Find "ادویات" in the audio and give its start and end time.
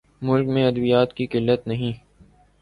0.67-1.13